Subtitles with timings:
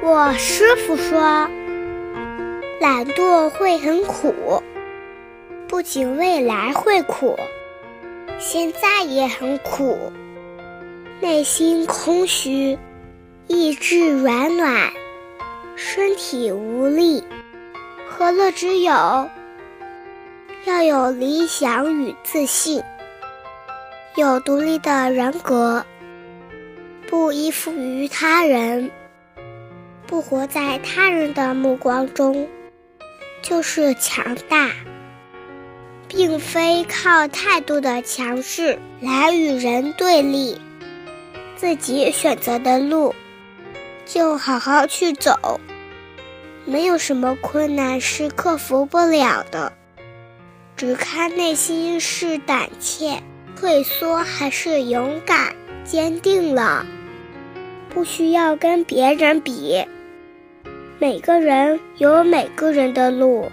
[0.00, 1.20] 我师傅说，
[2.80, 4.62] 懒惰会很苦，
[5.66, 7.36] 不仅未来会苦，
[8.38, 10.12] 现在也很苦。
[11.20, 12.78] 内心空虚，
[13.48, 14.92] 意志软软，
[15.74, 17.24] 身体无力，
[18.08, 19.28] 何乐之有？
[20.64, 22.80] 要有理想与自信，
[24.14, 25.84] 有独立的人格，
[27.10, 28.88] 不依附于他人。
[30.08, 32.48] 不活在他人的目光中，
[33.42, 34.70] 就是强大，
[36.08, 40.58] 并非靠态度的强势来与人对立。
[41.56, 43.14] 自己选择的路，
[44.06, 45.60] 就好好去走。
[46.64, 49.74] 没有什么困难是克服不了的，
[50.74, 53.22] 只看内心是胆怯、
[53.56, 55.54] 退缩，还是勇敢、
[55.84, 56.86] 坚定了。
[57.90, 59.84] 不需要跟别人比。
[61.00, 63.48] 每个人有每个人的路，